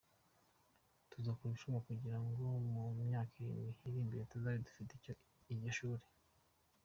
Tuzakora 1.11 1.49
ibishoboka 1.49 1.87
kugira 1.89 2.17
ngo 2.25 2.43
mu 2.71 2.83
myaka 3.09 3.33
irindwi 3.43 3.81
iri 3.87 3.97
imbere 4.03 4.29
tuzabe 4.31 4.57
dufite 4.67 4.93
iryo 5.51 5.69
shuri.” 5.77 6.05